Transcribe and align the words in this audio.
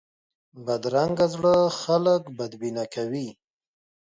بدرنګه 0.65 1.27
زړه 1.33 1.55
خلک 1.81 2.21
بدبینه 2.37 2.83
کوي 2.93 3.27